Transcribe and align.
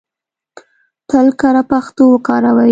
تل 1.09 1.27
کره 1.39 1.63
پښتو 1.71 2.03
وکاروئ! 2.09 2.69